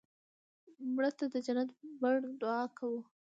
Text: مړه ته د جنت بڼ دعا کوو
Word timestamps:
مړه 0.95 1.11
ته 1.17 1.25
د 1.33 1.35
جنت 1.45 1.69
بڼ 2.01 2.15
دعا 2.41 2.61
کوو 2.77 2.99